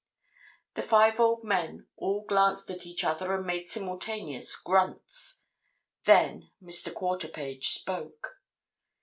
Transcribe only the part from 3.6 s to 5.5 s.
simultaneous grunts.